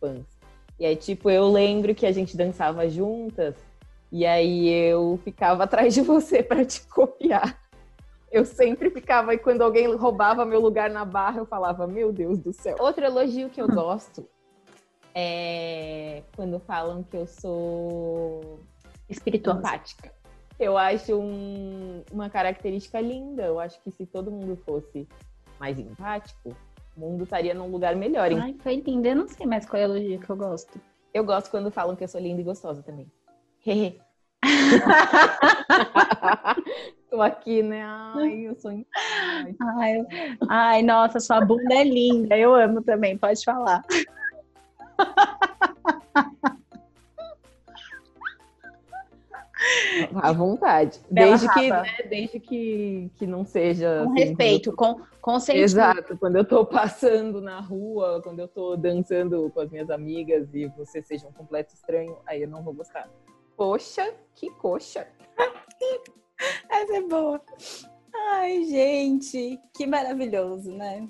pans. 0.00 0.24
E 0.80 0.86
aí, 0.86 0.96
tipo, 0.96 1.28
eu 1.28 1.52
lembro 1.52 1.94
que 1.94 2.06
a 2.06 2.12
gente 2.12 2.34
dançava 2.34 2.88
juntas, 2.88 3.56
e 4.10 4.24
aí 4.24 4.68
eu 4.68 5.18
ficava 5.24 5.64
atrás 5.64 5.94
de 5.94 6.02
você 6.02 6.42
para 6.42 6.64
te 6.64 6.86
copiar. 6.86 7.60
Eu 8.30 8.44
sempre 8.44 8.90
ficava, 8.90 9.34
e 9.34 9.38
quando 9.38 9.62
alguém 9.62 9.94
roubava 9.94 10.44
meu 10.44 10.60
lugar 10.60 10.90
na 10.90 11.04
barra, 11.04 11.38
eu 11.38 11.46
falava, 11.46 11.86
meu 11.86 12.12
Deus 12.12 12.38
do 12.38 12.52
céu. 12.52 12.76
Outro 12.80 13.04
elogio 13.04 13.48
que 13.48 13.60
eu 13.60 13.68
gosto 13.68 14.28
é 15.14 16.22
quando 16.34 16.60
falam 16.60 17.02
que 17.02 17.16
eu 17.16 17.26
sou 17.26 18.60
espirituosa. 19.08 19.60
Empática. 19.60 20.12
Eu 20.58 20.76
acho 20.76 21.14
um, 21.14 22.02
uma 22.12 22.28
característica 22.28 23.00
linda. 23.00 23.44
Eu 23.44 23.60
acho 23.60 23.80
que 23.82 23.90
se 23.90 24.06
todo 24.06 24.30
mundo 24.30 24.56
fosse 24.64 25.06
mais 25.58 25.78
empático, 25.78 26.54
o 26.96 27.00
mundo 27.00 27.24
estaria 27.24 27.54
num 27.54 27.70
lugar 27.70 27.94
melhor. 27.94 28.30
Hein? 28.30 28.38
Ai, 28.40 28.56
foi 28.58 28.76
linda. 28.76 29.08
Eu 29.08 29.16
não 29.16 29.28
sei 29.28 29.46
mais 29.46 29.66
qual 29.66 29.80
é 29.80 29.84
a 29.84 29.88
elogio 29.88 30.18
que 30.18 30.30
eu 30.30 30.36
gosto. 30.36 30.80
Eu 31.14 31.24
gosto 31.24 31.50
quando 31.50 31.70
falam 31.70 31.96
que 31.96 32.04
eu 32.04 32.08
sou 32.08 32.20
linda 32.20 32.40
e 32.40 32.44
gostosa 32.44 32.82
também. 32.82 33.10
Tô 37.10 37.20
aqui, 37.20 37.62
né? 37.62 37.82
Ai, 37.84 38.46
eu 38.46 38.56
sou. 38.56 38.72
Ai, 39.78 40.06
ai, 40.48 40.82
nossa, 40.82 41.20
sua 41.20 41.40
bunda 41.40 41.74
é 41.74 41.84
linda. 41.84 42.36
Eu 42.36 42.52
amo 42.54 42.82
também, 42.82 43.16
pode 43.16 43.44
falar. 43.44 43.82
À 50.22 50.32
vontade. 50.32 51.00
desde 51.10 51.52
que, 51.52 51.70
né, 51.70 51.84
desde 52.08 52.38
que, 52.38 53.10
que 53.16 53.26
não 53.26 53.44
seja. 53.44 54.02
Com 54.04 54.12
assim, 54.12 54.20
respeito, 54.20 54.70
tô... 54.70 54.76
com, 54.76 55.00
com 55.20 55.40
sentimento. 55.40 55.64
Exato. 55.64 56.18
Quando 56.18 56.36
eu 56.36 56.44
tô 56.44 56.64
passando 56.64 57.40
na 57.40 57.60
rua, 57.60 58.20
quando 58.22 58.40
eu 58.40 58.48
tô 58.48 58.76
dançando 58.76 59.50
com 59.52 59.60
as 59.60 59.70
minhas 59.70 59.90
amigas 59.90 60.54
e 60.54 60.66
você 60.76 61.02
seja 61.02 61.26
um 61.26 61.32
completo 61.32 61.74
estranho, 61.74 62.16
aí 62.26 62.42
eu 62.42 62.48
não 62.48 62.62
vou 62.62 62.74
gostar. 62.74 63.08
Poxa, 63.56 64.14
que 64.34 64.50
coxa. 64.50 65.06
Essa 66.70 66.96
é 66.96 67.00
boa. 67.00 67.40
Ai, 68.30 68.64
gente, 68.64 69.58
que 69.74 69.86
maravilhoso, 69.86 70.70
né? 70.72 71.08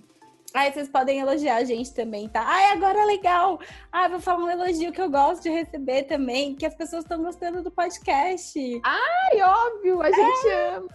Aí 0.55 0.73
vocês 0.73 0.89
podem 0.89 1.19
elogiar 1.19 1.57
a 1.57 1.65
gente 1.65 1.93
também, 1.93 2.29
tá? 2.29 2.43
Ai, 2.47 2.73
agora 2.73 3.01
é 3.01 3.05
legal. 3.05 3.59
Ah, 3.93 4.09
vou 4.09 4.21
falar 4.21 4.45
um 4.45 4.51
elogio 4.51 4.93
que 4.93 5.01
eu 5.01 5.11
gosto 5.11 5.43
de 5.43 5.51
receber 5.51 6.05
também, 6.05 6.55
que 6.55 6.65
as 6.65 6.75
pessoas 6.75 7.05
estão 7.05 7.23
gostando 7.23 7.63
do 7.63 7.71
podcast. 7.71 8.81
Ai, 8.85 9.43
óbvio, 9.43 10.01
a 10.01 10.09
é, 10.09 10.13
gente 10.13 10.49
ama. 10.49 10.89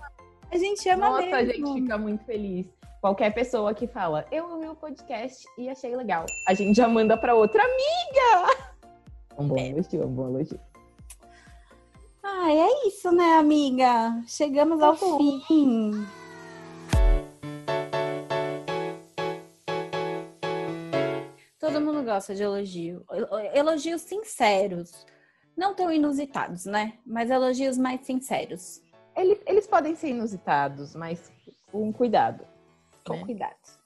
A 0.52 0.58
gente 0.58 0.90
ama 0.90 1.10
Nossa, 1.10 1.22
mesmo. 1.22 1.36
a 1.36 1.44
gente 1.44 1.74
fica 1.82 1.98
muito 1.98 2.26
feliz. 2.26 2.68
Qualquer 3.02 3.34
pessoa 3.34 3.74
que 3.74 3.88
fala, 3.88 4.26
eu 4.32 4.50
ouvi 4.50 4.68
o 4.68 4.76
podcast 4.76 5.46
e 5.58 5.70
achei 5.70 5.96
legal. 5.96 6.26
A 6.48 6.54
gente 6.54 6.76
já 6.76 6.88
manda 6.88 7.16
para 7.16 7.36
outra 7.36 7.62
amiga. 7.64 8.56
Um 9.38 9.48
bom 9.48 9.58
é. 9.58 9.70
elogio, 9.70 10.06
um 10.06 10.12
bom 10.12 10.28
elogio. 10.28 10.60
Ai, 12.24 12.58
é 12.60 12.88
isso, 12.88 13.12
né, 13.12 13.38
amiga? 13.38 14.24
Chegamos 14.28 14.80
tá 14.80 14.88
ao 14.88 14.96
fim. 14.96 16.06
Todo 21.60 21.82
mundo 21.82 22.04
gosta 22.04 22.36
de 22.36 22.44
elogio. 22.44 23.04
Elogios 23.54 24.02
sinceros. 24.02 25.06
Não 25.58 25.74
tão 25.74 25.92
inusitados, 25.92 26.66
né? 26.66 27.00
Mas 27.06 27.30
elogios 27.30 27.78
mais 27.78 28.06
sinceros. 28.06 28.82
Eles, 29.16 29.40
eles 29.46 29.68
podem 29.68 29.96
ser 29.96 30.10
inusitados, 30.10 30.96
mas 30.96 31.32
com 31.72 31.92
cuidado. 31.92 32.46
Com 33.06 33.16
né? 33.16 33.26
cuidado. 33.26 33.81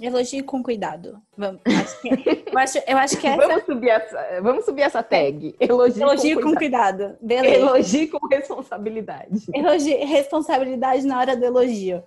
Elogio 0.00 0.44
com 0.44 0.62
cuidado. 0.62 1.20
Vamos, 1.36 1.60
acho 1.64 2.00
que, 2.00 2.08
eu, 2.52 2.58
acho, 2.58 2.78
eu 2.86 2.98
acho 2.98 3.16
que 3.18 3.26
essa... 3.26 3.46
vamos, 3.46 3.64
subir 3.64 3.88
essa, 3.88 4.40
vamos 4.42 4.64
subir 4.64 4.82
essa 4.82 5.02
tag. 5.02 5.56
Elogio, 5.58 6.02
Elogio 6.02 6.36
com, 6.36 6.50
com 6.50 6.56
cuidado. 6.56 6.98
cuidado. 6.98 7.18
Beleza. 7.20 7.56
Elogio 7.56 8.10
com 8.10 8.26
responsabilidade. 8.26 9.46
Elogio, 9.54 10.06
responsabilidade 10.06 11.06
na 11.06 11.18
hora 11.18 11.36
do 11.36 11.44
elogio. 11.44 12.02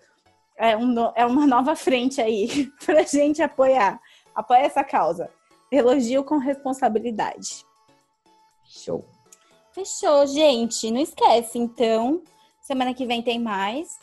É, 0.57 0.75
um, 0.75 0.93
é 1.15 1.25
uma 1.25 1.47
nova 1.47 1.75
frente 1.75 2.21
aí 2.21 2.69
pra 2.85 3.01
gente 3.03 3.41
apoiar 3.41 3.99
apoia 4.39 4.59
essa 4.59 4.83
causa. 4.83 5.29
Elogio 5.71 6.23
com 6.23 6.37
responsabilidade. 6.37 7.65
Show. 8.63 9.03
Fechou, 9.71 10.25
gente. 10.27 10.89
Não 10.89 11.01
esquece, 11.01 11.57
então. 11.57 12.23
Semana 12.61 12.93
que 12.93 13.05
vem 13.05 13.21
tem 13.21 13.39
mais. 13.39 13.99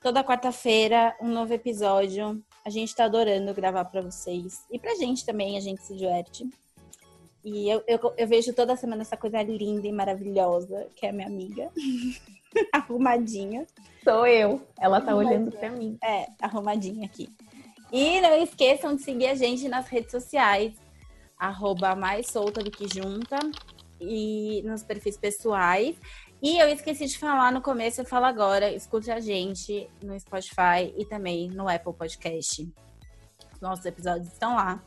Toda 0.00 0.24
quarta-feira, 0.24 1.16
um 1.20 1.28
novo 1.28 1.52
episódio. 1.52 2.42
A 2.64 2.70
gente 2.70 2.94
tá 2.94 3.04
adorando 3.04 3.54
gravar 3.54 3.84
para 3.86 4.02
vocês. 4.02 4.64
E 4.70 4.78
pra 4.78 4.94
gente 4.94 5.24
também, 5.24 5.56
a 5.56 5.60
gente 5.60 5.82
se 5.82 5.96
diverte. 5.96 6.48
E 7.44 7.68
eu, 7.70 7.82
eu, 7.86 8.14
eu, 8.18 8.28
vejo 8.28 8.52
toda 8.52 8.76
semana 8.76 9.02
essa 9.02 9.16
coisa 9.16 9.42
linda 9.42 9.86
e 9.86 9.92
maravilhosa, 9.92 10.88
que 10.94 11.06
é 11.06 11.10
a 11.10 11.12
minha 11.12 11.26
amiga. 11.26 11.70
arrumadinha. 12.72 13.66
Sou 14.04 14.26
eu. 14.26 14.60
Ela 14.78 15.00
tá 15.00 15.14
olhando 15.14 15.50
pra 15.50 15.70
mim. 15.70 15.96
É, 16.02 16.26
arrumadinha 16.40 17.06
aqui. 17.06 17.28
E 17.92 18.20
não 18.20 18.34
esqueçam 18.42 18.94
de 18.94 19.02
seguir 19.02 19.26
a 19.26 19.34
gente 19.34 19.68
nas 19.68 19.88
redes 19.88 20.10
sociais, 20.10 20.74
arroba 21.36 21.94
mais 21.94 22.28
solta 22.28 22.62
do 22.62 22.70
que 22.70 22.86
junta, 22.86 23.38
e 24.00 24.62
nos 24.64 24.82
perfis 24.82 25.16
pessoais. 25.16 25.96
E 26.42 26.58
eu 26.58 26.68
esqueci 26.68 27.06
de 27.06 27.18
falar 27.18 27.52
no 27.52 27.60
começo, 27.60 28.00
eu 28.00 28.04
falo 28.06 28.24
agora, 28.24 28.70
escute 28.72 29.10
a 29.10 29.20
gente 29.20 29.90
no 30.02 30.18
Spotify 30.18 30.94
e 30.96 31.04
também 31.04 31.48
no 31.50 31.68
Apple 31.68 31.92
Podcast. 31.92 32.66
Nossos 33.60 33.84
episódios 33.84 34.28
estão 34.28 34.56
lá. 34.56 34.82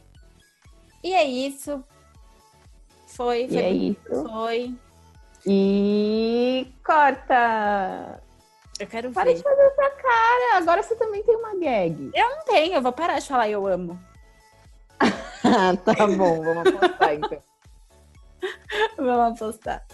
E 1.03 1.13
é 1.13 1.23
isso. 1.23 1.83
Foi, 3.07 3.47
foi. 3.47 3.55
E 3.55 3.59
é 3.59 3.71
isso. 3.71 4.27
Foi. 4.27 4.75
E 5.45 6.73
corta! 6.83 8.23
Eu 8.79 8.87
quero 8.87 9.11
Para 9.11 9.25
ver. 9.25 9.35
de 9.35 9.43
fazer 9.43 9.61
essa 9.61 9.89
cara. 9.91 10.57
Agora 10.57 10.81
você 10.81 10.95
também 10.95 11.21
tem 11.21 11.35
uma 11.35 11.55
gag. 11.55 12.11
Eu 12.15 12.29
não 12.29 12.45
tenho, 12.45 12.73
eu 12.73 12.81
vou 12.81 12.91
parar 12.91 13.19
de 13.19 13.27
falar 13.27 13.49
eu 13.49 13.67
amo. 13.67 13.99
tá 15.85 16.07
bom, 16.07 16.41
vamos 16.41 16.67
apostar 16.67 17.13
então. 17.13 17.43
vamos 18.97 19.41
apostar. 19.41 19.85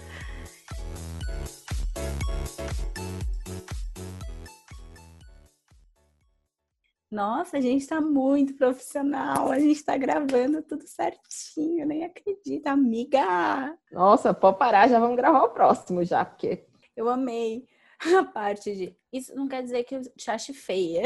Nossa, 7.11 7.57
a 7.57 7.61
gente 7.61 7.87
tá 7.87 7.99
muito 7.99 8.53
profissional. 8.55 9.51
A 9.51 9.59
gente 9.59 9.83
tá 9.83 9.97
gravando 9.97 10.61
tudo 10.61 10.85
certinho. 10.85 11.85
Nem 11.85 12.05
acredito, 12.05 12.67
amiga. 12.67 13.75
Nossa, 13.91 14.33
pode 14.33 14.57
parar, 14.57 14.87
já 14.87 14.99
vamos 14.99 15.17
gravar 15.17 15.43
o 15.43 15.49
próximo 15.49 16.03
já, 16.03 16.23
porque. 16.23 16.65
Eu 16.95 17.09
amei. 17.09 17.65
a 18.17 18.23
parte 18.23 18.75
de. 18.75 18.95
Isso 19.11 19.35
não 19.35 19.47
quer 19.47 19.63
dizer 19.63 19.83
que 19.83 19.95
eu 19.95 20.01
te 20.15 20.31
ache 20.31 20.53
feia. 20.53 21.03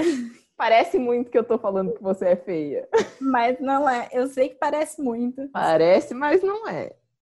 Parece 0.56 1.00
muito 1.00 1.32
que 1.32 1.38
eu 1.38 1.44
tô 1.44 1.58
falando 1.58 1.94
que 1.94 2.04
você 2.04 2.30
é 2.30 2.36
feia. 2.36 2.88
Mas 3.20 3.60
não 3.60 3.90
é. 3.90 4.08
Eu 4.12 4.28
sei 4.28 4.50
que 4.50 4.56
parece 4.56 5.02
muito. 5.02 5.50
Parece, 5.50 6.14
mas 6.14 6.44
não 6.44 6.68
é. 6.68 6.96